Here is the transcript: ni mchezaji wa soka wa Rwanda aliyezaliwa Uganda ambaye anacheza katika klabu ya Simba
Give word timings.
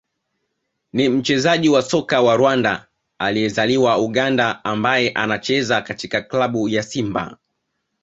ni 0.93 1.09
mchezaji 1.09 1.69
wa 1.69 1.81
soka 1.81 2.21
wa 2.21 2.35
Rwanda 2.37 2.87
aliyezaliwa 3.19 3.97
Uganda 3.97 4.63
ambaye 4.65 5.09
anacheza 5.09 5.81
katika 5.81 6.21
klabu 6.21 6.69
ya 6.69 6.83
Simba 6.83 7.37